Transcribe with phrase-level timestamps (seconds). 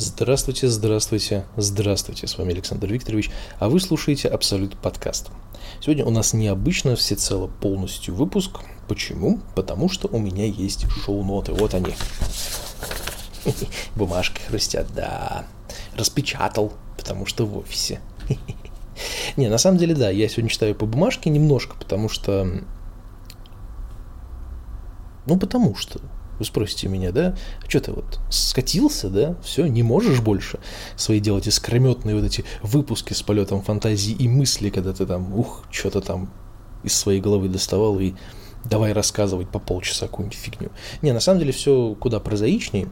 [0.00, 2.28] Здравствуйте, здравствуйте, здравствуйте.
[2.28, 5.28] С вами Александр Викторович, а вы слушаете Абсолют подкаст.
[5.80, 8.60] Сегодня у нас необычно всецело полностью выпуск.
[8.86, 9.40] Почему?
[9.56, 11.52] Потому что у меня есть шоу-ноты.
[11.52, 11.96] Вот они.
[13.96, 15.46] Бумажки хрустят, да.
[15.96, 18.00] Распечатал, потому что в офисе.
[19.36, 22.62] Не, на самом деле, да, я сегодня читаю по бумажке немножко, потому что...
[25.26, 26.00] Ну, потому что
[26.38, 30.58] вы спросите меня, да, а что ты вот скатился, да, все, не можешь больше
[30.96, 35.64] свои делать искрометные вот эти выпуски с полетом фантазии и мысли, когда ты там, ух,
[35.70, 36.30] что-то там
[36.82, 38.14] из своей головы доставал и
[38.64, 40.70] давай рассказывать по полчаса какую-нибудь фигню.
[41.02, 42.88] Не, на самом деле все куда прозаичнее.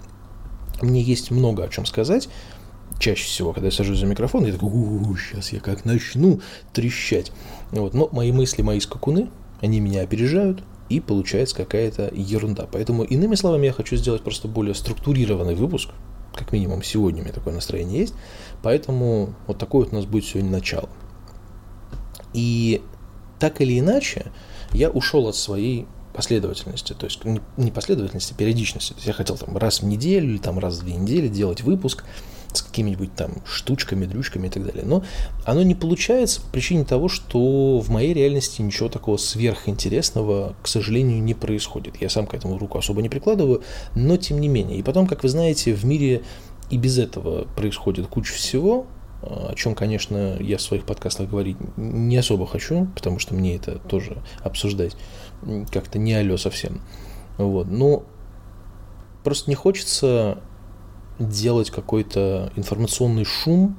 [0.82, 2.28] Мне есть много о чем сказать.
[2.98, 6.40] Чаще всего, когда я сажусь за микрофон, я такой, у сейчас я как начну
[6.72, 7.32] трещать.
[7.70, 7.94] Вот.
[7.94, 9.28] Но мои мысли, мои скакуны,
[9.60, 12.68] они меня опережают, и получается какая-то ерунда.
[12.70, 15.90] Поэтому, иными словами, я хочу сделать просто более структурированный выпуск,
[16.34, 18.14] как минимум сегодня у меня такое настроение есть,
[18.62, 20.88] поэтому вот такое вот у нас будет сегодня начало.
[22.32, 22.82] И
[23.38, 24.32] так или иначе,
[24.72, 27.20] я ушел от своей последовательности, то есть
[27.56, 28.92] не последовательности, а периодичности.
[28.92, 31.62] То есть я хотел там раз в неделю или там раз в две недели делать
[31.62, 32.04] выпуск,
[32.52, 34.84] с какими-нибудь там штучками, дрючками и так далее.
[34.84, 35.04] Но
[35.44, 41.22] оно не получается по причине того, что в моей реальности ничего такого сверхинтересного, к сожалению,
[41.22, 42.00] не происходит.
[42.00, 43.62] Я сам к этому руку особо не прикладываю,
[43.94, 44.78] но тем не менее.
[44.78, 46.22] И потом, как вы знаете, в мире
[46.70, 48.86] и без этого происходит куча всего,
[49.22, 53.78] о чем, конечно, я в своих подкастах говорить не особо хочу, потому что мне это
[53.78, 54.96] тоже обсуждать
[55.72, 56.82] как-то не алё совсем.
[57.38, 57.66] Вот.
[57.68, 58.04] Но
[59.24, 60.38] просто не хочется
[61.18, 63.76] делать какой-то информационный шум,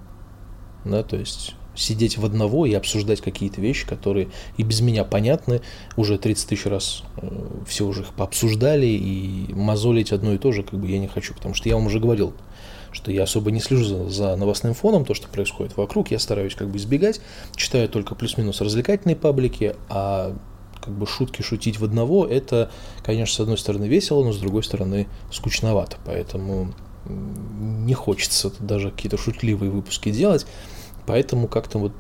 [0.86, 5.62] да, то есть сидеть в одного и обсуждать какие-то вещи, которые и без меня понятны,
[5.96, 7.28] уже 30 тысяч раз э,
[7.68, 11.34] все уже их пообсуждали, и мозолить одно и то же как бы я не хочу,
[11.34, 12.34] потому что я вам уже говорил,
[12.92, 16.56] что я особо не слежу за, за новостным фоном, то, что происходит вокруг, я стараюсь
[16.56, 17.22] как бы избегать,
[17.56, 20.36] читаю только плюс-минус развлекательные паблики, а
[20.82, 22.72] как бы шутки шутить в одного, это,
[23.04, 26.74] конечно, с одной стороны весело, но с другой стороны скучновато, поэтому
[27.08, 30.46] не хочется даже какие-то шутливые выпуски делать,
[31.06, 31.94] поэтому как-то вот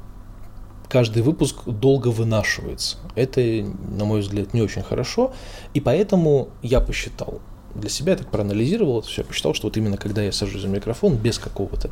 [0.90, 2.98] каждый выпуск долго вынашивается.
[3.16, 5.34] Это, на мой взгляд, не очень хорошо,
[5.74, 7.42] и поэтому я посчитал,
[7.76, 10.68] для себя я так проанализировал это все, посчитал, что вот именно когда я сажусь за
[10.68, 11.92] микрофон без какого-то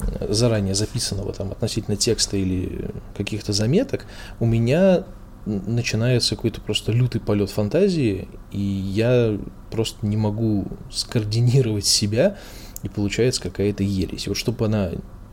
[0.00, 4.06] э, заранее записанного там относительно текста или каких-то заметок,
[4.40, 5.04] у меня
[5.46, 9.38] начинается какой-то просто лютый полет фантазии, и я
[9.70, 12.38] просто не могу скоординировать себя,
[12.82, 14.28] и получается какая-то ересь.
[14.28, 14.90] Вот чтобы она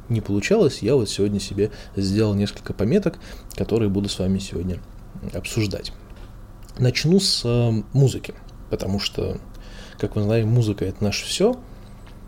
[0.07, 3.19] не получалась, я вот сегодня себе сделал несколько пометок,
[3.55, 4.79] которые буду с вами сегодня
[5.33, 5.93] обсуждать.
[6.77, 8.33] Начну с э, музыки,
[8.69, 9.37] потому что,
[9.99, 11.59] как вы знаете, музыка это наше все,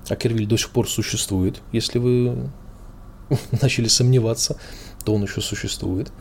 [0.10, 2.50] а Кервиль до сих пор существует, если вы
[3.62, 4.58] начали сомневаться,
[5.06, 6.12] то он еще существует.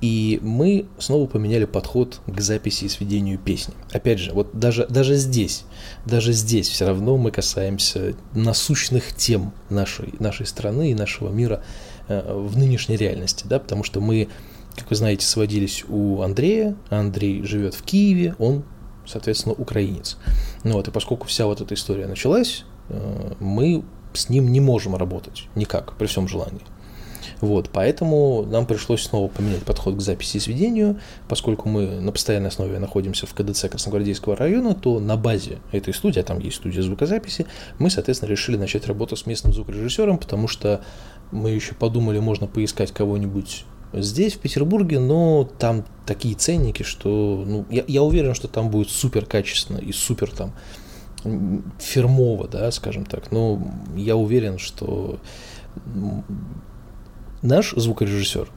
[0.00, 3.74] И мы снова поменяли подход к записи и сведению песни.
[3.92, 5.64] Опять же, вот даже, даже здесь,
[6.06, 11.64] даже здесь все равно мы касаемся насущных тем нашей, нашей страны и нашего мира
[12.06, 14.28] э, в нынешней реальности, да, потому что мы,
[14.76, 18.62] как вы знаете, сводились у Андрея, Андрей живет в Киеве, он,
[19.04, 20.16] соответственно, украинец.
[20.62, 23.82] Ну вот, и поскольку вся вот эта история началась, э, мы
[24.12, 26.62] с ним не можем работать никак, при всем желании.
[27.40, 32.48] Вот, поэтому нам пришлось снова поменять подход к записи и сведению, поскольку мы на постоянной
[32.48, 36.82] основе находимся в КДЦ Красногвардейского района, то на базе этой студии, а там есть студия
[36.82, 37.46] звукозаписи,
[37.78, 40.80] мы, соответственно, решили начать работу с местным звукорежиссером, потому что
[41.30, 47.66] мы еще подумали, можно поискать кого-нибудь здесь, в Петербурге, но там такие ценники, что ну,
[47.70, 50.52] я, я уверен, что там будет супер качественно и супер там
[51.78, 53.32] фирмово, да, скажем так.
[53.32, 53.60] Но
[53.96, 55.18] я уверен, что
[57.42, 58.50] Наш звукорежиссер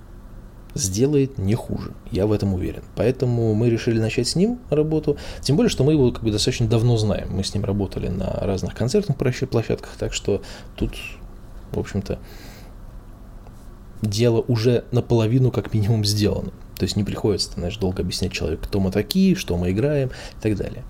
[0.73, 2.83] сделает не хуже, я в этом уверен.
[2.95, 6.67] Поэтому мы решили начать с ним работу, тем более, что мы его как бы достаточно
[6.67, 7.29] давно знаем.
[7.31, 10.41] Мы с ним работали на разных концертных площадках, так что
[10.75, 10.95] тут,
[11.71, 12.19] в общем-то,
[14.01, 16.51] дело уже наполовину как минимум сделано.
[16.77, 20.41] То есть не приходится, знаешь, долго объяснять человеку, кто мы такие, что мы играем и
[20.41, 20.83] так далее.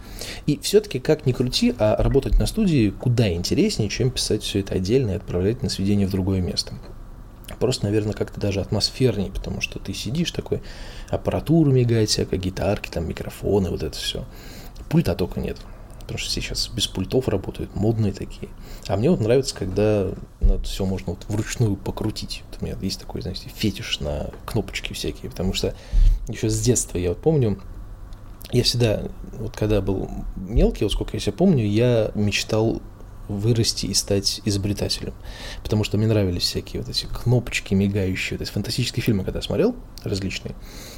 [0.45, 4.75] И все-таки, как ни крути, а работать на студии куда интереснее, чем писать все это
[4.75, 6.75] отдельно и отправлять на сведение в другое место
[7.61, 10.61] просто, наверное, как-то даже атмосфернее, потому что ты сидишь такой,
[11.09, 14.25] аппаратура мигает всякая, гитарки, там, микрофоны, вот это все.
[14.89, 15.57] Пульта только нет,
[16.01, 18.49] потому что сейчас без пультов работают, модные такие.
[18.87, 20.09] А мне вот нравится, когда
[20.41, 22.43] ну, это все можно вот вручную покрутить.
[22.49, 25.75] Вот у меня есть такой, знаете, фетиш на кнопочки всякие, потому что
[26.27, 27.61] еще с детства я вот помню,
[28.51, 29.03] я всегда,
[29.37, 32.81] вот когда был мелкий, вот сколько я себя помню, я мечтал
[33.37, 35.13] вырасти и стать изобретателем.
[35.63, 39.43] Потому что мне нравились всякие вот эти кнопочки мигающие, то есть фантастические фильмы, когда я
[39.43, 40.55] смотрел, различные.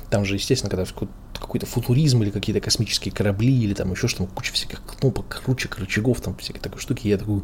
[0.10, 0.86] Там же, естественно, когда
[1.40, 6.22] какой-то футуризм или какие-то космические корабли, или там еще что-то, куча всяких кнопок, ручек, рычагов,
[6.22, 7.42] там всякие такой штуки, я такой,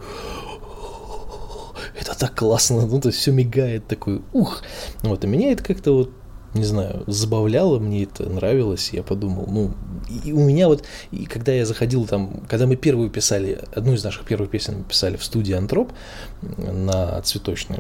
[2.00, 4.64] это так классно, ну, то есть все мигает такой, ух.
[5.02, 6.12] Вот, и меня это как-то вот
[6.54, 9.72] не знаю, забавляло, мне это нравилось, я подумал, ну,
[10.24, 14.04] и у меня вот, и когда я заходил там, когда мы первую писали, одну из
[14.04, 15.92] наших первых песен мы писали в студии Антроп
[16.58, 17.80] на Цветочной,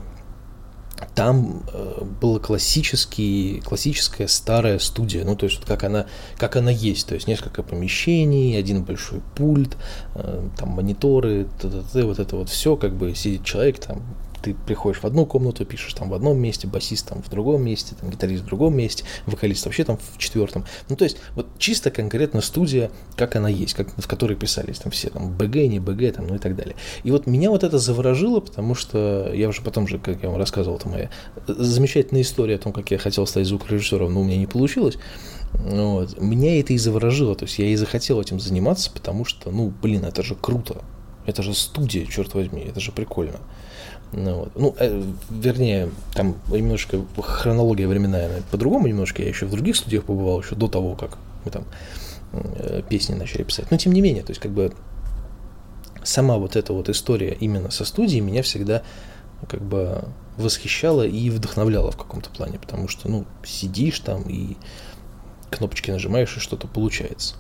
[1.15, 6.05] там э, была классический, классическая старая студия, ну, то есть, как она,
[6.37, 9.77] как она есть, то есть, несколько помещений, один большой пульт,
[10.15, 14.01] э, там, мониторы, т -т -т, вот это вот все, как бы сидит человек, там,
[14.41, 17.95] ты приходишь в одну комнату, пишешь там в одном месте, басист там в другом месте,
[17.99, 20.65] там гитарист в другом месте, вокалист вообще там в четвертом.
[20.89, 24.91] Ну, то есть, вот чисто конкретно студия, как она есть, как, в которой писались там
[24.91, 26.75] все, там, БГ, не БГ, там, ну и так далее.
[27.03, 30.37] И вот меня вот это заворожило, потому что я уже потом же, как я вам
[30.37, 31.09] рассказывал, это моя
[31.47, 34.97] замечательная история о том, как я хотел стать звукорежиссером, но у меня не получилось.
[35.53, 36.19] Вот.
[36.21, 40.05] Меня это и заворожило, то есть я и захотел этим заниматься, потому что, ну, блин,
[40.05, 40.83] это же круто.
[41.25, 43.39] Это же студия, черт возьми, это же прикольно.
[44.11, 44.51] Ну, вот.
[44.55, 49.21] ну э, вернее, там немножко хронология временная по-другому немножко.
[49.21, 51.65] Я еще в других студиях побывал еще до того, как мы там
[52.33, 53.69] э, песни начали писать.
[53.71, 54.73] Но тем не менее, то есть как бы
[56.03, 58.81] сама вот эта вот история именно со студией меня всегда
[59.47, 60.03] как бы
[60.37, 64.57] восхищала и вдохновляла в каком-то плане, потому что, ну, сидишь там и
[65.51, 67.35] кнопочки нажимаешь, и что-то получается.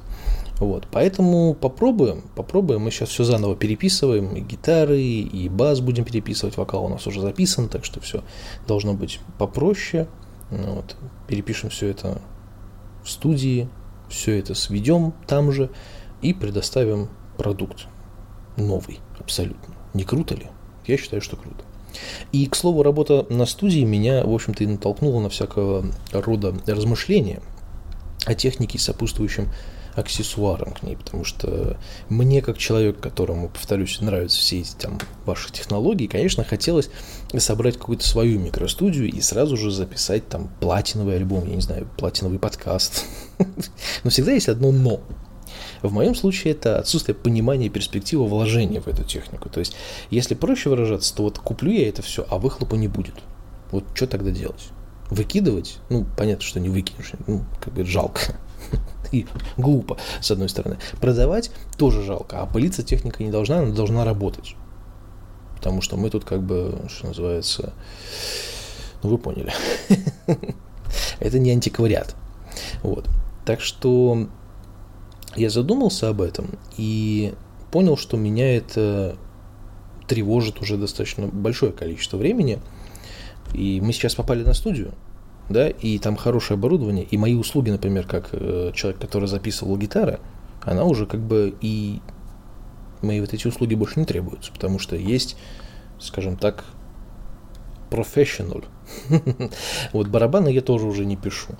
[0.59, 2.81] Вот, поэтому попробуем, попробуем.
[2.81, 7.21] Мы сейчас все заново переписываем, и гитары, и бас будем переписывать, вокал у нас уже
[7.21, 8.23] записан, так что все
[8.67, 10.07] должно быть попроще.
[10.51, 12.21] Вот, перепишем все это
[13.03, 13.69] в студии,
[14.09, 15.69] все это сведем там же
[16.21, 17.87] и предоставим продукт
[18.57, 19.75] новый, абсолютно.
[19.93, 20.47] Не круто ли?
[20.85, 21.63] Я считаю, что круто.
[22.31, 27.41] И, к слову, работа на студии меня, в общем-то, и натолкнула на всякого рода размышления
[28.25, 29.47] о технике сопутствующем
[29.99, 31.77] аксессуаром к ней, потому что
[32.09, 36.89] мне, как человек, которому, повторюсь, нравятся все эти там ваши технологии, конечно, хотелось
[37.37, 42.39] собрать какую-то свою микростудию и сразу же записать там платиновый альбом, я не знаю, платиновый
[42.39, 43.05] подкаст.
[44.03, 45.01] Но всегда есть одно «но».
[45.81, 49.49] В моем случае это отсутствие понимания перспективы вложения в эту технику.
[49.49, 49.75] То есть,
[50.09, 53.15] если проще выражаться, то вот куплю я это все, а выхлопа не будет.
[53.71, 54.69] Вот что тогда делать?
[55.09, 55.77] Выкидывать?
[55.89, 57.13] Ну, понятно, что не выкинешь.
[57.27, 58.35] Ну, как бы жалко
[59.11, 59.27] и
[59.57, 60.77] глупо, с одной стороны.
[60.99, 64.55] Продавать тоже жалко, а пылиться техника не должна, она должна работать.
[65.55, 67.73] Потому что мы тут как бы, что называется,
[69.03, 69.53] ну вы поняли.
[71.19, 72.15] Это не антиквариат.
[72.81, 73.09] Вот.
[73.45, 74.27] Так что
[75.35, 77.33] я задумался об этом и
[77.71, 79.15] понял, что меня это
[80.07, 82.59] тревожит уже достаточно большое количество времени.
[83.53, 84.93] И мы сейчас попали на студию,
[85.49, 90.19] да, и там хорошее оборудование, и мои услуги, например, как э, человек, который записывал гитары,
[90.61, 92.01] она уже как бы и
[93.01, 95.37] мои вот эти услуги больше не требуются, потому что есть,
[95.99, 96.65] скажем так,
[97.89, 98.65] professional.
[99.93, 101.53] вот барабаны я тоже уже не пишу.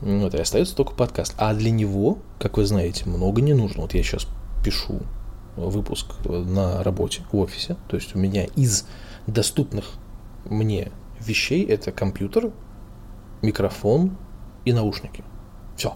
[0.00, 1.34] Вот, и остается только подкаст.
[1.38, 3.82] А для него, как вы знаете, много не нужно.
[3.82, 4.26] Вот я сейчас
[4.64, 5.00] пишу
[5.56, 7.76] выпуск на работе в офисе.
[7.88, 8.86] То есть у меня из
[9.26, 9.92] доступных
[10.44, 12.50] мне вещей это компьютер,
[13.42, 14.16] микрофон
[14.64, 15.24] и наушники.
[15.76, 15.94] Все.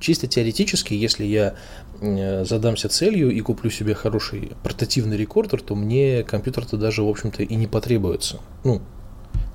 [0.00, 1.54] Чисто теоретически, если я
[2.00, 7.42] э, задамся целью и куплю себе хороший портативный рекордер, то мне компьютер-то даже, в общем-то,
[7.42, 8.40] и не потребуется.
[8.64, 8.80] Ну,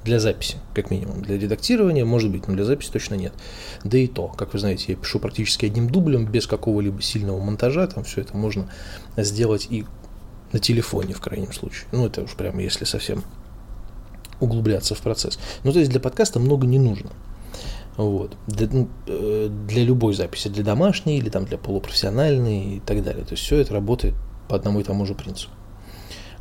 [0.03, 1.23] для записи, как минимум.
[1.23, 3.33] Для редактирования, может быть, но для записи точно нет.
[3.83, 7.87] Да и то, как вы знаете, я пишу практически одним дублем, без какого-либо сильного монтажа,
[7.87, 8.69] там все это можно
[9.17, 9.85] сделать и
[10.53, 11.87] на телефоне, в крайнем случае.
[11.91, 13.23] Ну, это уж прямо если совсем
[14.39, 15.39] углубляться в процесс.
[15.63, 17.11] Ну, то есть для подкаста много не нужно.
[17.97, 18.35] Вот.
[18.47, 23.23] Для, ну, э, для любой записи, для домашней или там для полупрофессиональной и так далее.
[23.23, 24.15] То есть все это работает
[24.49, 25.53] по одному и тому же принципу.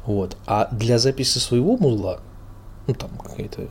[0.04, 0.36] Вот.
[0.46, 2.20] А для записи своего музла,
[2.86, 3.68] ну там какая-то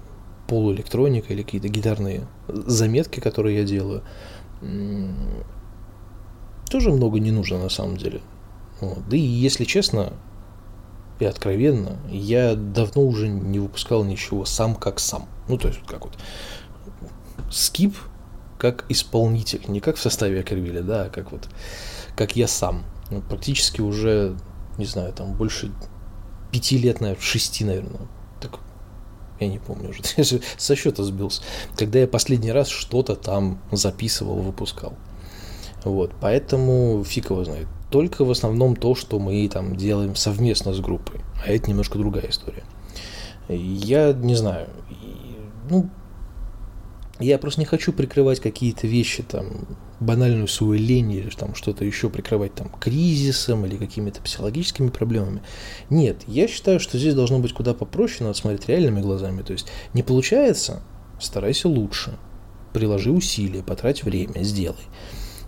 [0.48, 4.03] полуэлектроника или какие-то гитарные заметки, которые я делаю,
[6.70, 8.22] тоже много не нужно на самом деле.
[8.80, 9.08] Вот.
[9.10, 10.13] Да и если честно,
[11.24, 15.27] и откровенно, я давно уже не выпускал ничего сам как сам.
[15.48, 16.18] Ну, то есть, как вот
[17.51, 17.96] скип
[18.63, 21.50] как исполнитель, не как в составе Акервилля, да, а как вот,
[22.15, 22.86] как я сам.
[23.12, 24.38] Ну, практически уже,
[24.77, 25.70] не знаю, там больше
[26.50, 28.08] пяти лет, наверное, шести, наверное.
[28.39, 28.60] Так,
[29.42, 30.01] я не помню уже,
[30.58, 31.42] со счета сбился.
[31.75, 34.94] Когда я последний раз что-то там записывал, выпускал.
[35.84, 40.80] Вот, поэтому фиг его знает только в основном то, что мы там делаем совместно с
[40.80, 41.22] группой.
[41.46, 42.64] А это немножко другая история.
[43.48, 44.68] Я не знаю.
[45.70, 45.92] Ну,
[47.20, 49.68] я просто не хочу прикрывать какие-то вещи, там,
[50.00, 55.44] банальную свою лень или там что-то еще прикрывать там кризисом или какими-то психологическими проблемами.
[55.92, 59.44] Нет, я считаю, что здесь должно быть куда попроще, надо смотреть реальными глазами.
[59.44, 60.82] То есть не получается,
[61.20, 62.18] старайся лучше,
[62.74, 64.88] приложи усилия, потрать время, сделай.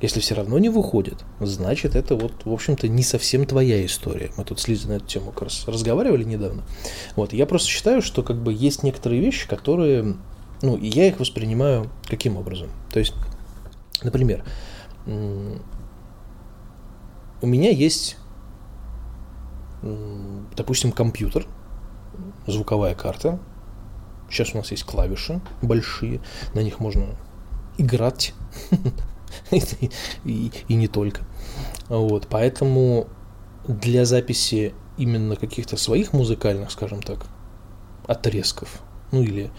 [0.01, 4.31] Если все равно не выходит, значит, это вот, в общем-то, не совсем твоя история.
[4.37, 6.63] Мы тут с Лизой на эту тему как раз разговаривали недавно.
[7.15, 10.17] Вот, я просто считаю, что как бы есть некоторые вещи, которые,
[10.61, 12.69] ну, я их воспринимаю каким образом?
[12.91, 13.13] То есть,
[14.03, 14.43] например,
[15.05, 18.17] у меня есть,
[19.81, 21.47] допустим, компьютер,
[22.47, 23.39] звуковая карта.
[24.29, 26.19] Сейчас у нас есть клавиши большие,
[26.53, 27.05] на них можно
[27.77, 28.33] играть
[29.51, 31.21] и, и, не только.
[31.87, 33.07] Вот, поэтому
[33.67, 37.27] для записи именно каких-то своих музыкальных, скажем так,
[38.07, 39.51] отрезков, ну или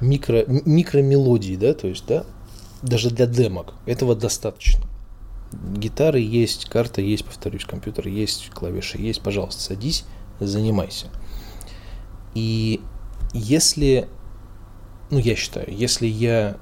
[0.00, 2.24] микро, микромелодий, да, то есть, да,
[2.82, 4.84] даже для демок этого достаточно.
[5.52, 10.04] Гитары есть, карта есть, повторюсь, компьютер есть, клавиши есть, пожалуйста, садись,
[10.40, 11.06] занимайся.
[12.34, 12.80] И
[13.32, 14.08] если,
[15.10, 16.58] ну я считаю, если я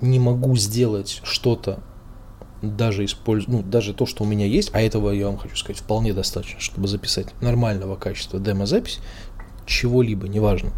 [0.00, 1.80] не могу сделать что-то,
[2.62, 5.80] даже используя, ну, даже то, что у меня есть, а этого, я вам хочу сказать,
[5.80, 9.00] вполне достаточно, чтобы записать нормального качества демо-запись,
[9.66, 10.72] чего-либо, неважно,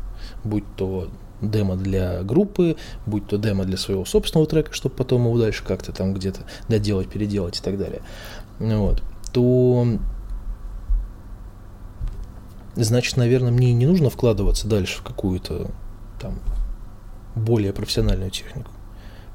[0.44, 1.08] будь то
[1.40, 5.92] демо для группы, будь то демо для своего собственного трека, чтобы потом его дальше как-то
[5.92, 8.02] там где-то доделать, переделать и так далее,
[8.58, 9.86] вот, то
[12.74, 15.70] значит, наверное, мне не нужно вкладываться дальше в какую-то
[16.20, 16.38] там
[17.34, 18.70] более профессиональную технику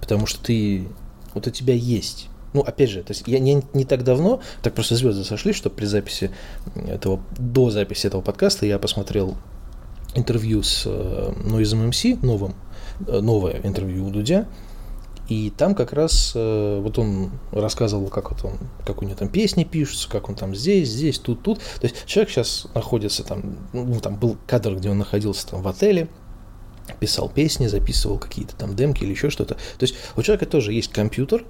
[0.01, 0.88] потому что ты,
[1.34, 2.27] вот у тебя есть.
[2.53, 5.70] Ну, опять же, то есть я не, не так давно, так просто звезды сошли, что
[5.70, 6.31] при записи
[6.75, 9.38] этого, до записи этого подкаста я посмотрел
[10.15, 12.55] интервью с э, Noise MMC, новым,
[13.08, 14.48] э, новое интервью у Дудя,
[15.29, 19.29] и там как раз э, вот он рассказывал, как вот он, как у него там
[19.29, 21.60] песни пишутся, как он там здесь, здесь, тут, тут.
[21.60, 25.67] То есть человек сейчас находится там, ну там был кадр, где он находился там в
[25.70, 26.10] отеле,
[26.98, 29.56] писал песни, записывал какие-то там демки или еще что-то.
[29.56, 31.46] То есть у человека тоже есть компьютер,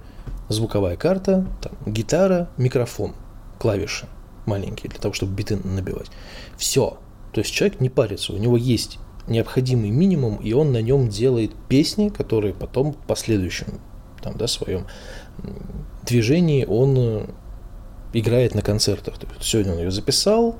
[0.50, 3.14] звуковая карта, там, гитара, микрофон,
[3.60, 4.08] клавиши
[4.46, 6.10] маленькие для того, чтобы биты набивать.
[6.58, 6.98] Все.
[7.34, 11.52] То есть человек не парится, у него есть необходимый минимум, и он на нем делает
[11.70, 13.80] песни, которые потом в последующем
[14.22, 14.86] там, да, своем
[16.04, 17.26] движении он э,
[18.14, 19.18] играет на концертах.
[19.18, 20.60] То есть сегодня он ее записал,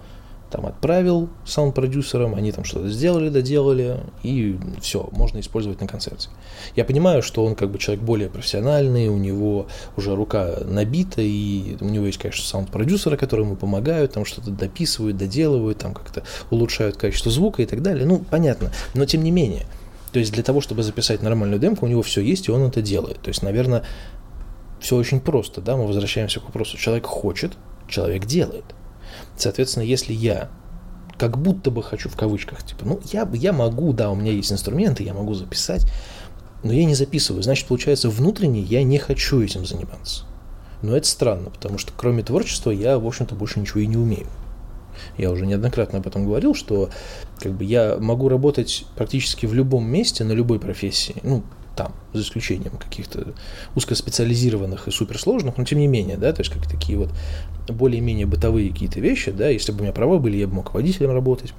[0.52, 6.30] там отправил саунд-продюсерам, они там что-то сделали, доделали, и все, можно использовать на концерте.
[6.76, 11.78] Я понимаю, что он как бы человек более профессиональный, у него уже рука набита, и
[11.80, 16.98] у него есть, конечно, саунд-продюсеры, которые ему помогают, там что-то дописывают, доделывают, там как-то улучшают
[16.98, 18.06] качество звука и так далее.
[18.06, 19.66] Ну, понятно, но тем не менее.
[20.12, 22.82] То есть для того, чтобы записать нормальную демку, у него все есть, и он это
[22.82, 23.22] делает.
[23.22, 23.84] То есть, наверное,
[24.82, 26.78] все очень просто, да, мы возвращаемся к вопросу.
[26.78, 27.54] Человек хочет,
[27.88, 28.66] человек делает–
[29.42, 30.50] Соответственно, если я
[31.18, 34.52] как будто бы хочу в кавычках, типа, ну, я, я могу, да, у меня есть
[34.52, 35.86] инструменты, я могу записать,
[36.64, 37.42] но я не записываю.
[37.42, 40.26] Значит, получается, внутренне я не хочу этим заниматься.
[40.82, 44.28] Но это странно, потому что кроме творчества я, в общем-то, больше ничего и не умею.
[45.18, 46.90] Я уже неоднократно об этом говорил, что
[47.40, 51.16] как бы я могу работать практически в любом месте, на любой профессии.
[51.24, 51.44] Ну,
[51.76, 53.34] там, за исключением каких-то
[53.76, 57.10] узкоспециализированных и суперсложных, но тем не менее, да, то есть как такие вот
[57.70, 61.12] более-менее бытовые какие-то вещи, да, если бы у меня права были, я бы мог водителем
[61.12, 61.54] работать,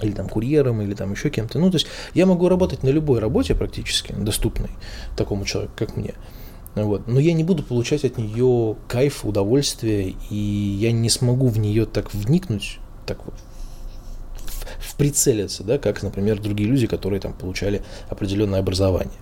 [0.00, 1.58] или там курьером, или там еще кем-то.
[1.58, 4.70] Ну, то есть я могу работать на любой работе практически, доступной
[5.16, 6.14] такому человеку, как мне.
[6.74, 7.08] Вот.
[7.08, 11.86] Но я не буду получать от нее кайф, удовольствие, и я не смогу в нее
[11.86, 13.34] так вникнуть, так вот
[14.78, 19.18] в прицелиться, да, как, например, другие люди, которые там получали определенное образование.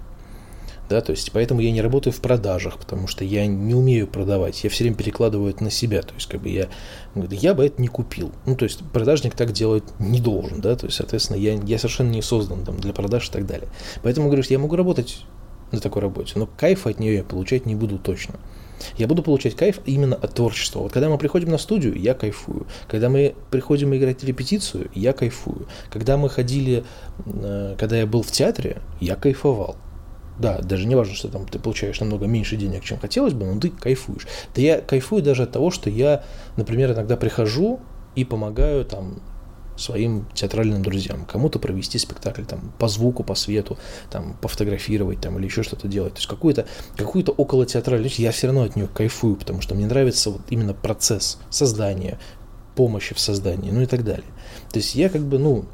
[0.89, 4.63] Да, то есть поэтому я не работаю в продажах, потому что я не умею продавать,
[4.63, 6.69] я все время перекладываю это на себя, то есть как бы я,
[7.17, 10.87] я бы это не купил, ну то есть продажник так делать не должен, да, то
[10.87, 13.69] есть соответственно я, я совершенно не создан там для продаж и так далее.
[14.05, 15.25] Поэтому говорю, что я могу работать
[15.73, 18.37] на такой работе, но кайф от нее я получать не буду точно.
[18.97, 20.81] Я буду получать кайф именно от творчества.
[20.81, 22.67] Вот когда мы приходим на студию, я кайфую.
[22.89, 25.67] Когда мы приходим играть репетицию, я кайфую.
[25.91, 26.85] Когда мы ходили,
[27.25, 29.77] э, когда я был в театре, я кайфовал.
[30.39, 33.59] Да, даже не важно, что там ты получаешь намного меньше денег, чем хотелось бы, но
[33.59, 34.27] ты кайфуешь.
[34.55, 36.25] Да я кайфую даже от того, что я,
[36.57, 37.81] например, иногда прихожу
[38.15, 39.23] и помогаю там
[39.77, 43.79] своим театральным друзьям, кому-то провести спектакль там по звуку, по свету,
[44.11, 46.15] там пофотографировать там или еще что-то делать.
[46.15, 46.67] То есть какую-то
[46.97, 50.75] какую около театральную, я все равно от нее кайфую, потому что мне нравится вот именно
[50.75, 52.19] процесс создания,
[52.75, 54.25] помощи в создании, ну и так далее.
[54.71, 55.65] То есть я как бы, ну,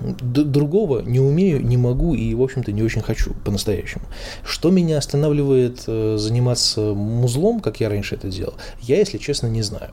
[0.00, 4.04] другого не умею, не могу и, в общем-то, не очень хочу по-настоящему.
[4.44, 9.62] Что меня останавливает э, заниматься музлом, как я раньше это делал, я, если честно, не
[9.62, 9.92] знаю.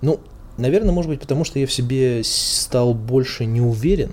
[0.00, 0.20] Ну,
[0.58, 4.12] наверное, может быть, потому что я в себе стал больше не уверен,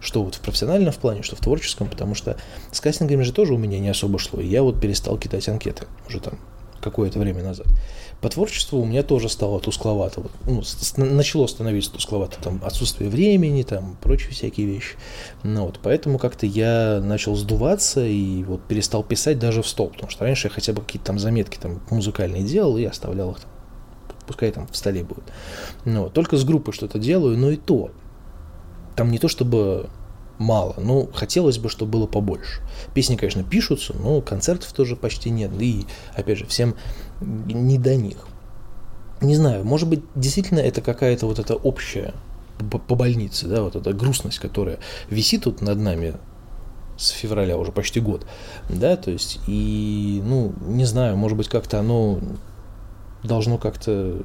[0.00, 2.36] что вот в профессиональном в плане, что в творческом, потому что
[2.72, 4.40] с кастингами же тоже у меня не особо шло.
[4.40, 6.38] И я вот перестал кидать анкеты уже там
[6.80, 7.66] какое-то время назад.
[8.20, 10.20] По творчеству у меня тоже стало тускловато.
[10.20, 10.32] Вот,
[10.96, 12.38] ну, начало становиться тускловато.
[12.42, 14.96] Там отсутствие времени, там прочие всякие вещи.
[15.42, 19.88] Ну, вот, поэтому как-то я начал сдуваться и вот перестал писать даже в стол.
[19.88, 23.40] Потому что раньше я хотя бы какие-то там заметки там музыкальные делал и оставлял их
[23.40, 23.50] там.
[24.30, 25.24] Пускай там в столе будет.
[25.84, 27.90] Ну, вот, только с группой что-то делаю, но и то.
[28.94, 29.90] Там не то чтобы
[30.38, 30.76] мало.
[30.78, 32.62] Ну, хотелось бы, чтобы было побольше.
[32.94, 35.50] Песни, конечно, пишутся, но концертов тоже почти нет.
[35.58, 35.84] И,
[36.14, 36.76] опять же, всем
[37.20, 38.18] не до них.
[39.20, 42.14] Не знаю, может быть, действительно это какая-то вот эта общая
[42.86, 46.14] по больнице, да, вот эта грустность, которая висит тут над нами
[46.96, 48.26] с февраля уже почти год,
[48.68, 52.20] да, то есть, и, ну, не знаю, может быть, как-то оно
[53.22, 54.22] должно как-то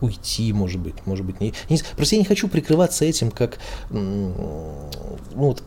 [0.00, 1.52] уйти, может быть, может быть, не,
[1.96, 3.58] просто я не хочу прикрываться этим, как,
[3.90, 4.88] ну,
[5.34, 5.62] вот,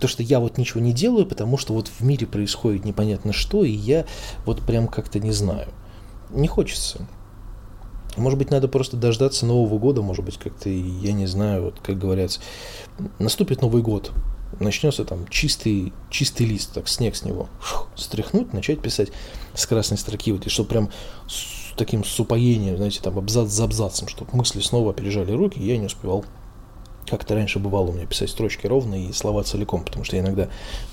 [0.00, 3.64] то, что я вот ничего не делаю, потому что вот в мире происходит непонятно что,
[3.64, 4.06] и я
[4.44, 5.68] вот прям как-то не знаю.
[6.30, 7.06] Не хочется.
[8.16, 11.98] Может быть, надо просто дождаться Нового года, может быть, как-то, я не знаю, вот как
[11.98, 12.40] говорят,
[13.18, 14.12] наступит Новый год,
[14.60, 19.10] начнется там чистый, чистый лист, так снег с него фух, стряхнуть, начать писать
[19.54, 20.90] с красной строки, вот, и чтобы прям
[21.28, 25.76] с таким с упоением, знаете, там абзац за абзацем, чтобы мысли снова опережали руки, я
[25.76, 26.24] не успевал.
[27.08, 30.22] Как это раньше бывало у меня, писать строчки ровно и слова целиком, потому что я
[30.22, 30.48] иногда,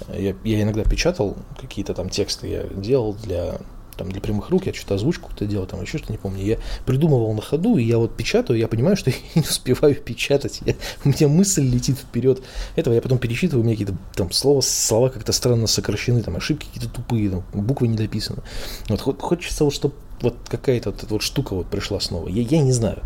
[0.10, 3.58] я, я иногда печатал какие-то там тексты, я делал для
[3.98, 6.44] там для прямых рук, я что-то озвучку-то делал, там еще что-то не помню.
[6.44, 10.62] Я придумывал на ходу, и я вот печатаю, я понимаю, что я не успеваю печатать.
[10.66, 12.42] Я, у меня мысль летит вперед.
[12.76, 16.66] Этого я потом перечитываю, у меня какие-то там слова, слова как-то странно сокращены, там ошибки
[16.66, 18.42] какие-то тупые, там, буквы не дописаны.
[18.90, 22.28] Вот хочется вот, чтобы вот какая-то вот эта вот штука вот пришла снова.
[22.28, 23.00] Я, я не знаю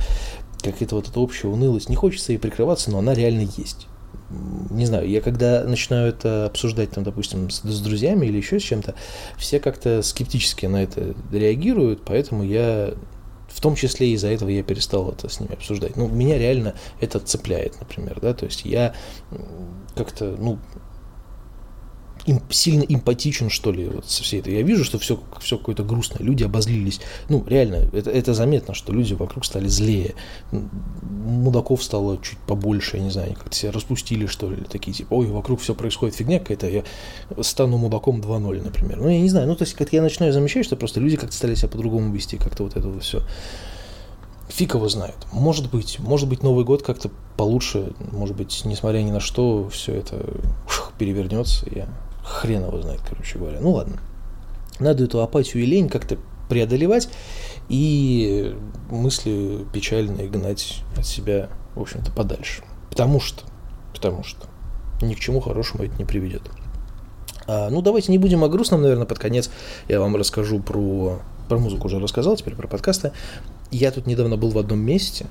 [0.63, 1.89] какая-то вот эта общая унылость.
[1.89, 3.87] Не хочется ей прикрываться, но она реально есть.
[4.29, 8.63] Не знаю, я когда начинаю это обсуждать, там, допустим, с, с друзьями или еще с
[8.63, 8.95] чем-то,
[9.37, 12.93] все как-то скептически на это реагируют, поэтому я
[13.47, 15.95] в том числе из-за этого я перестал это с ними обсуждать.
[15.95, 18.93] Ну, меня реально это цепляет, например, да, то есть я
[19.95, 20.59] как-то, ну,
[22.27, 24.53] им, сильно эмпатичен, что ли, вот со всей этой.
[24.53, 26.99] Я вижу, что все, все какое-то грустное, люди обозлились.
[27.29, 30.13] Ну, реально, это, это заметно, что люди вокруг стали злее.
[30.51, 35.27] Мудаков стало чуть побольше, я не знаю, как-то себя распустили, что ли, такие, типа, ой,
[35.27, 36.83] вокруг все происходит фигня какая-то, я
[37.41, 38.99] стану мудаком 2.0, например.
[38.99, 41.35] Ну, я не знаю, ну, то есть, как я начинаю замечать, что просто люди как-то
[41.35, 43.23] стали себя по-другому вести, как-то вот это вот все.
[44.49, 45.15] Фиг его знает.
[45.31, 49.93] Может быть, может быть, Новый год как-то получше, может быть, несмотря ни на что, все
[49.93, 50.25] это
[50.65, 51.65] ух, перевернется.
[51.69, 51.87] Я
[52.27, 53.59] Хрен его знает, короче говоря.
[53.61, 53.97] Ну ладно.
[54.79, 56.17] Надо эту апатию и лень как-то
[56.49, 57.09] преодолевать
[57.67, 58.55] и
[58.89, 62.63] мысли печальные гнать от себя, в общем-то, подальше.
[62.89, 63.43] Потому что,
[63.93, 64.47] потому что
[65.01, 66.43] ни к чему хорошему это не приведет.
[67.47, 69.49] А, ну, давайте не будем о грустном, наверное, под конец
[69.87, 73.13] я вам расскажу про, про музыку уже рассказал, теперь про подкасты.
[73.71, 75.25] Я тут недавно был в одном месте,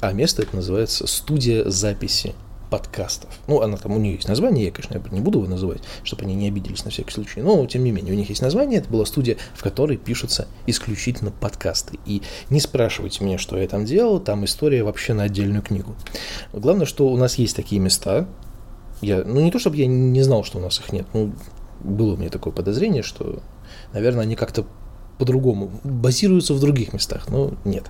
[0.00, 2.34] а место это называется «Студия записи
[2.72, 3.28] подкастов.
[3.48, 6.34] Ну, она там, у нее есть название, я, конечно, не буду его называть, чтобы они
[6.34, 9.04] не обиделись на всякий случай, но, тем не менее, у них есть название, это была
[9.04, 11.98] студия, в которой пишутся исключительно подкасты.
[12.06, 15.94] И не спрашивайте меня, что я там делал, там история вообще на отдельную книгу.
[16.54, 18.26] Главное, что у нас есть такие места,
[19.02, 21.34] я, ну, не то, чтобы я не знал, что у нас их нет, ну,
[21.80, 23.42] было у меня такое подозрение, что,
[23.92, 24.64] наверное, они как-то
[25.18, 27.84] по-другому базируются в других местах, но нет.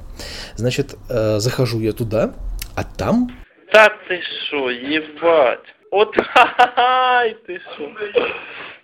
[0.57, 2.35] Значит, э, захожу я туда,
[2.75, 3.31] а там
[3.73, 5.61] да ты шо, ебать.
[5.91, 7.91] Вот ха-ха-ха, ты шо.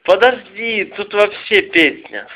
[0.05, 2.27] Подожди, тут вообще песня.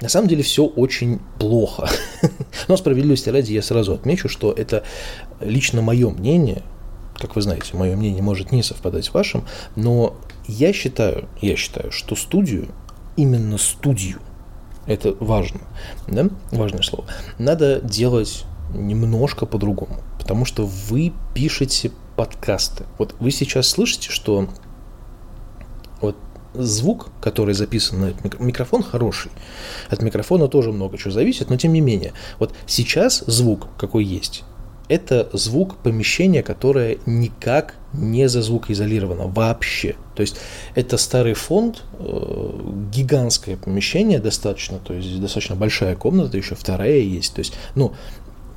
[0.00, 1.88] На самом деле все очень плохо.
[2.68, 4.84] Но справедливости ради я сразу отмечу, что это
[5.40, 6.62] лично мое мнение,
[7.16, 11.90] как вы знаете, мое мнение может не совпадать с вашим, но я считаю, я считаю,
[11.92, 12.68] что студию,
[13.16, 14.20] именно студию,
[14.86, 15.60] это важно,
[16.06, 17.06] да, важное слово,
[17.38, 22.82] надо делать немножко по-другому потому что вы пишете подкасты.
[22.98, 24.48] Вот вы сейчас слышите, что
[26.00, 26.16] вот
[26.52, 29.30] звук, который записан на микрофон, хороший.
[29.88, 32.12] От микрофона тоже много чего зависит, но тем не менее.
[32.40, 34.42] Вот сейчас звук, какой есть,
[34.88, 39.94] это звук помещения, которое никак не зазвукоизолировано вообще.
[40.16, 40.38] То есть
[40.74, 42.60] это старый фонд, э,
[42.92, 47.32] гигантское помещение достаточно, то есть достаточно большая комната, еще вторая есть.
[47.32, 47.94] То есть, ну,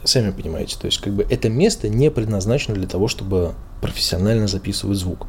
[0.10, 4.98] сами понимаете, то есть как бы это место не предназначено для того, чтобы профессионально записывать
[4.98, 5.28] звук.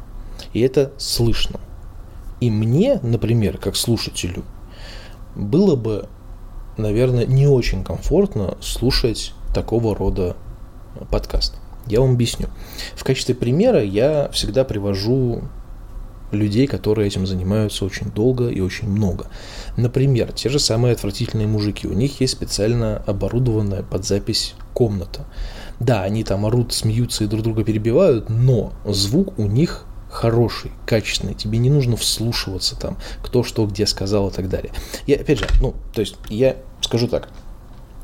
[0.53, 1.59] И это слышно.
[2.39, 4.43] И мне, например, как слушателю,
[5.35, 6.09] было бы,
[6.77, 10.35] наверное, не очень комфортно слушать такого рода
[11.09, 11.55] подкаст.
[11.87, 12.47] Я вам объясню.
[12.95, 15.43] В качестве примера я всегда привожу
[16.31, 19.27] людей, которые этим занимаются очень долго и очень много.
[19.77, 21.87] Например, те же самые отвратительные мужики.
[21.87, 25.25] У них есть специально оборудованная под запись комната.
[25.79, 31.33] Да, они там орут, смеются и друг друга перебивают, но звук у них хороший, качественный,
[31.33, 34.71] тебе не нужно вслушиваться там, кто что где сказал и так далее.
[35.07, 37.29] Я, опять же, ну, то есть я скажу так,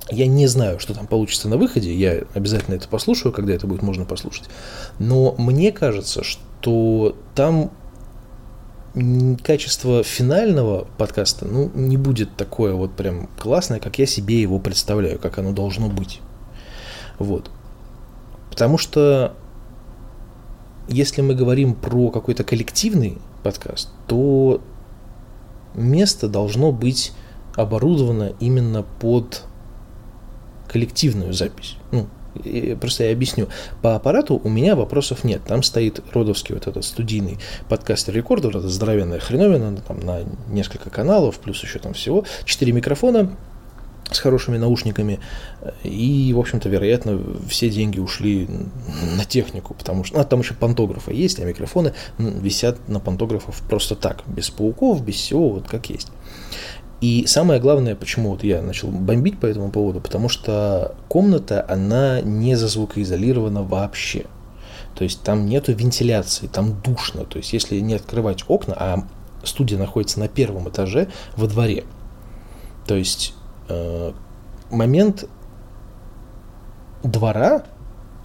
[0.09, 3.81] я не знаю, что там получится на выходе, я обязательно это послушаю, когда это будет
[3.81, 4.45] можно послушать,
[4.99, 7.71] но мне кажется, что там
[9.43, 15.19] качество финального подкаста ну, не будет такое вот прям классное, как я себе его представляю,
[15.19, 16.21] как оно должно быть.
[17.19, 17.49] Вот.
[18.49, 19.35] Потому что
[20.87, 24.61] если мы говорим про какой-то коллективный подкаст, то
[25.75, 27.13] место должно быть
[27.55, 29.43] оборудовано именно под
[30.67, 31.77] коллективную запись.
[31.91, 32.07] Ну,
[32.79, 33.47] просто я объясню.
[33.81, 35.41] По аппарату у меня вопросов нет.
[35.45, 37.37] Там стоит родовский вот этот студийный
[37.69, 42.25] подкастер-рекордер, это здоровенная хреновина, там на несколько каналов, плюс еще там всего.
[42.45, 43.35] Четыре микрофона,
[44.11, 45.19] с хорошими наушниками.
[45.83, 48.47] И, в общем-то, вероятно, все деньги ушли
[49.17, 50.15] на технику, потому что...
[50.15, 55.03] Ну, а там еще пантографы есть, а микрофоны висят на пантографов просто так, без пауков,
[55.03, 56.11] без всего, вот как есть.
[56.99, 62.21] И самое главное, почему вот я начал бомбить по этому поводу, потому что комната, она
[62.21, 64.25] не зазвукоизолирована вообще.
[64.95, 67.23] То есть там нету вентиляции, там душно.
[67.25, 69.07] То есть если не открывать окна, а
[69.43, 71.83] студия находится на первом этаже во дворе,
[72.87, 73.35] то есть
[73.69, 74.11] э,
[74.71, 75.29] момент
[77.03, 77.63] двора,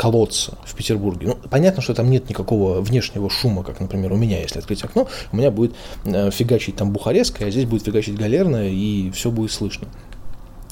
[0.03, 1.29] колодца в Петербурге.
[1.29, 5.07] Ну, понятно, что там нет никакого внешнего шума, как, например, у меня, если открыть окно,
[5.31, 9.53] у меня будет э, фигачить там Бухарестская, а здесь будет фигачить Галерная, и все будет
[9.53, 9.87] слышно.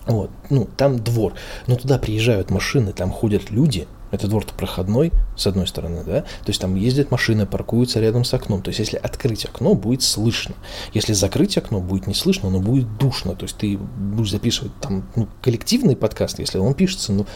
[0.07, 1.35] Вот, ну, там двор,
[1.69, 6.49] но туда приезжают машины, там ходят люди, это двор-то проходной, с одной стороны, да, то
[6.49, 10.55] есть там ездят машины, паркуются рядом с окном, то есть если открыть окно, будет слышно,
[10.93, 15.07] если закрыть окно, будет не слышно, но будет душно, то есть ты будешь записывать там
[15.17, 17.27] ну, коллективный подкаст, если он пишется, ну,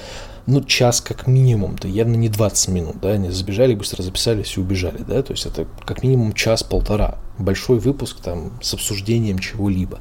[0.46, 4.60] ну, час как минимум, то явно не 20 минут, да, они забежали, быстро записались и
[4.60, 10.00] убежали, да, то есть это как минимум час-полтора, большой выпуск там с обсуждением чего-либо,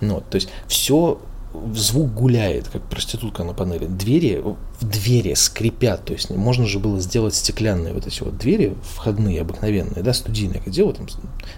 [0.00, 1.20] ну, то есть все
[1.74, 3.86] звук гуляет, как проститутка на панели.
[3.86, 4.42] Двери,
[4.80, 10.02] двери скрипят, то есть можно же было сделать стеклянные вот эти вот двери, входные, обыкновенные,
[10.02, 11.06] да, студийные, где вот там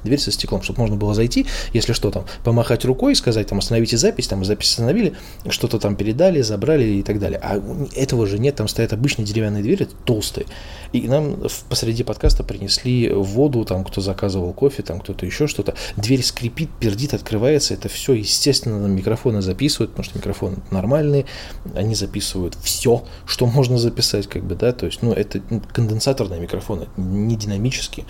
[0.02, 3.59] дверь со стеклом, чтобы можно было зайти, если что там, помахать рукой, и сказать там
[3.59, 5.14] остановите запись, там запись остановили,
[5.48, 7.40] что-то там передали, забрали и так далее.
[7.42, 7.62] А
[7.94, 10.46] этого же нет, там стоят обычные деревянные двери, толстые.
[10.92, 15.74] И нам посреди подкаста принесли воду, там кто заказывал кофе, там кто-то еще что-то.
[15.96, 21.27] Дверь скрипит, пердит, открывается, это все, естественно, микрофоны записывают, записывают, потому что микрофоны нормальные,
[21.75, 25.40] они записывают все, что можно записать, как бы, да, то есть, ну, это
[25.73, 28.07] конденсаторные микрофоны, не динамические,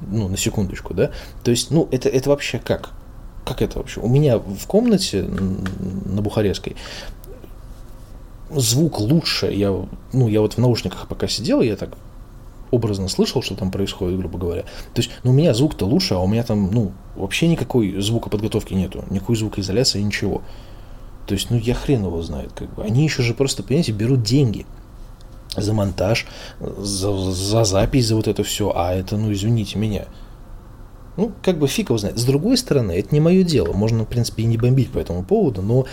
[0.00, 1.10] ну, на секундочку, да,
[1.44, 2.90] то есть, ну, это, это вообще как?
[3.44, 4.00] Как это вообще?
[4.00, 6.76] У меня в комнате на Бухарестской
[8.50, 9.70] звук лучше, я,
[10.12, 11.96] ну, я вот в наушниках пока сидел, я так
[12.72, 14.62] образно слышал, что там происходит, грубо говоря.
[14.62, 18.74] То есть, ну, у меня звук-то лучше, а у меня там, ну, вообще никакой звукоподготовки
[18.74, 20.42] нету, никакой звукоизоляции, ничего.
[21.32, 22.84] То есть, ну, я хрен его знает, как бы.
[22.84, 24.66] Они еще же просто, понимаете, берут деньги
[25.56, 26.26] за монтаж,
[26.60, 30.04] за, за запись, за вот это все, а это, ну, извините меня,
[31.16, 32.18] ну, как бы фиг его знает.
[32.18, 33.72] С другой стороны, это не мое дело.
[33.72, 35.86] Можно, в принципе, и не бомбить по этому поводу, но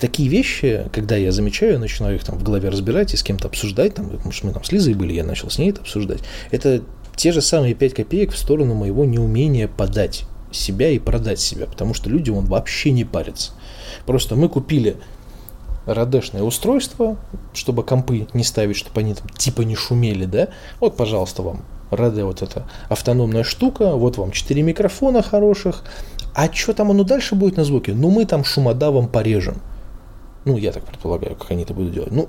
[0.00, 3.96] такие вещи, когда я замечаю, начинаю их там в голове разбирать и с кем-то обсуждать,
[3.96, 6.80] там, потому что мы там с Лизой были, я начал с ней это обсуждать, это
[7.14, 10.24] те же самые 5 копеек в сторону моего неумения подать
[10.56, 13.52] себя и продать себя, потому что люди, он вообще не парятся.
[14.06, 14.96] Просто мы купили
[15.86, 17.16] радешное устройство,
[17.52, 20.48] чтобы компы не ставить, чтобы они там типа не шумели, да?
[20.80, 25.84] Вот, пожалуйста, вам Раде вот эта автономная штука, вот вам 4 микрофона хороших.
[26.34, 27.92] А что там оно дальше будет на звуке?
[27.92, 29.56] Ну, мы там шумодавом порежем.
[30.44, 32.12] Ну, я так предполагаю, как они это будут делать.
[32.12, 32.28] Ну,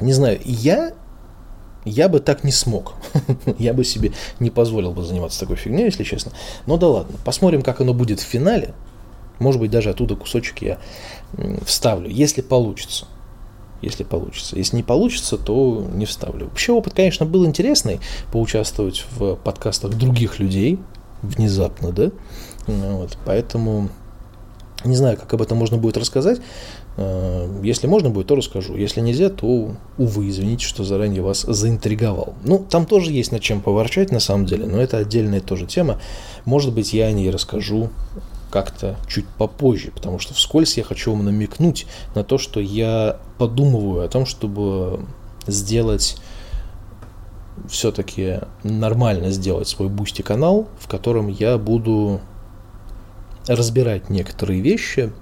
[0.00, 0.92] не знаю, я
[1.88, 2.94] я бы так не смог.
[3.58, 6.32] я бы себе не позволил бы заниматься такой фигней, если честно.
[6.66, 8.74] Но да ладно, посмотрим, как оно будет в финале.
[9.38, 10.78] Может быть, даже оттуда кусочек я
[11.64, 13.06] вставлю, если получится.
[13.82, 14.56] если получится.
[14.56, 16.46] Если не получится, то не вставлю.
[16.46, 18.00] Вообще опыт, конечно, был интересный,
[18.32, 20.80] поучаствовать в подкастах других людей,
[21.22, 22.10] внезапно, да,
[22.66, 23.88] вот, поэтому
[24.84, 26.40] не знаю, как об этом можно будет рассказать.
[26.98, 28.76] Э, если можно будет, то расскажу.
[28.76, 32.34] Если нельзя, то, увы, извините, что заранее вас заинтриговал.
[32.44, 36.00] Ну, там тоже есть над чем поворчать, на самом деле, но это отдельная тоже тема.
[36.44, 37.90] Может быть, я о ней расскажу
[38.50, 44.04] как-то чуть попозже, потому что вскользь я хочу вам намекнуть на то, что я подумываю
[44.04, 45.04] о том, чтобы
[45.46, 46.16] сделать
[47.68, 52.20] все-таки нормально сделать свой Boosty канал, в котором я буду
[53.46, 55.12] разбирать некоторые вещи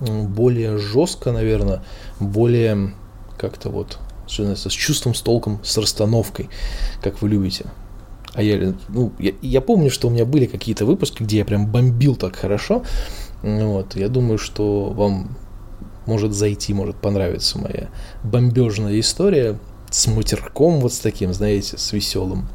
[0.00, 1.82] более жестко, наверное,
[2.20, 2.94] более
[3.36, 6.50] как-то вот с чувством, с толком, с расстановкой,
[7.02, 7.66] как вы любите.
[8.34, 11.66] А я, ну, я, я помню, что у меня были какие-то выпуски, где я прям
[11.66, 12.82] бомбил так хорошо.
[13.42, 15.36] Вот, я думаю, что вам
[16.06, 17.88] может зайти, может понравиться моя
[18.22, 19.58] бомбежная история
[19.90, 22.48] с матерком вот с таким, знаете, с веселым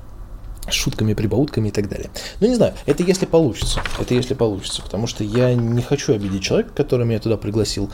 [0.70, 2.10] шутками, прибаутками и так далее.
[2.40, 3.82] Ну, не знаю, это если получится.
[4.00, 7.90] Это если получится, потому что я не хочу обидеть человека, который меня туда пригласил,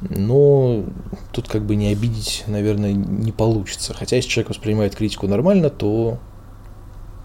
[0.00, 0.84] но
[1.32, 3.94] тут как бы не обидеть, наверное, не получится.
[3.94, 6.18] Хотя если человек воспринимает критику нормально, то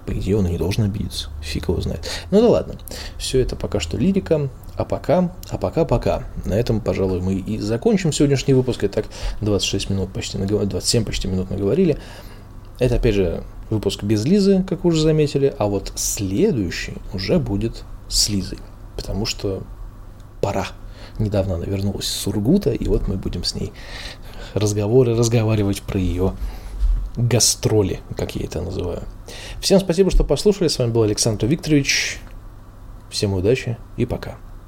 [0.06, 1.30] по идее он и не должен обидеться.
[1.42, 2.08] Фиг его знает.
[2.32, 2.76] Ну да ладно.
[3.18, 4.50] Все это пока что лирика.
[4.76, 6.24] А пока, а пока, пока.
[6.46, 8.84] На этом, пожалуй, мы и закончим сегодняшний выпуск.
[8.84, 9.06] Итак,
[9.42, 12.00] 26 минут почти наговорили, 27 почти минут наговорили.
[12.80, 15.54] Это, опять же, выпуск без Лизы, как уже заметили.
[15.58, 18.60] А вот следующий уже будет с Лизой.
[18.96, 19.64] Потому что
[20.42, 20.68] пора.
[21.20, 23.72] Недавно она вернулась с Сургута, и вот мы будем с ней
[24.54, 26.34] разговоры разговаривать про ее
[27.16, 29.04] гастроли, как я это называю.
[29.62, 30.68] Всем спасибо, что послушали.
[30.68, 32.20] С вами был Александр Викторович.
[33.10, 34.38] Всем удачи и пока.